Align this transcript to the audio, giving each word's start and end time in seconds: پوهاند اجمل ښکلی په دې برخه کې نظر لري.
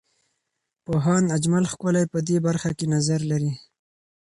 پوهاند 0.85 1.27
اجمل 1.37 1.63
ښکلی 1.71 2.05
په 2.13 2.19
دې 2.27 2.37
برخه 2.45 2.69
کې 2.77 2.85
نظر 2.95 3.19
لري. 3.31 3.53